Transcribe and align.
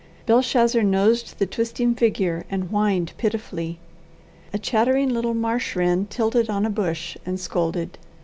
Belshazzar 0.25 0.81
nosed 0.81 1.37
the 1.37 1.45
twisting 1.45 1.93
figure 1.93 2.43
and 2.49 2.63
whined 2.69 3.13
pitifully. 3.17 3.77
A 4.51 4.57
chattering 4.57 5.09
little 5.09 5.35
marsh 5.35 5.75
wren 5.75 6.07
tilted 6.07 6.49
on 6.49 6.65
a 6.65 6.71
bush 6.71 7.15
and 7.23 7.39
scolded. 7.39 7.99